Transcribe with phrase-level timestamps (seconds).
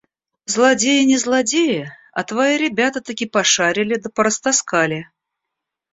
[0.53, 5.07] –Злодеи не злодеи, а твои ребята таки пошарили да порастаскали.